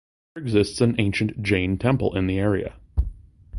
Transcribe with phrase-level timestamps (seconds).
[0.33, 2.73] There exists an ancient Jain temple in the area.